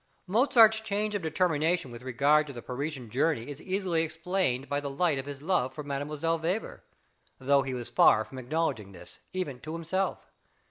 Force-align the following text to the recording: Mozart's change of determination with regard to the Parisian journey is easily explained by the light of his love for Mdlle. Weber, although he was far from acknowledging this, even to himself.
Mozart's 0.25 0.81
change 0.81 1.13
of 1.13 1.21
determination 1.21 1.91
with 1.91 2.01
regard 2.01 2.47
to 2.47 2.53
the 2.53 2.63
Parisian 2.63 3.11
journey 3.11 3.47
is 3.47 3.61
easily 3.61 4.01
explained 4.01 4.67
by 4.67 4.79
the 4.79 4.89
light 4.89 5.19
of 5.19 5.27
his 5.27 5.43
love 5.43 5.75
for 5.75 5.83
Mdlle. 5.83 6.41
Weber, 6.41 6.83
although 7.39 7.61
he 7.61 7.75
was 7.75 7.91
far 7.91 8.25
from 8.25 8.39
acknowledging 8.39 8.93
this, 8.93 9.19
even 9.31 9.59
to 9.59 9.73
himself. 9.73 10.25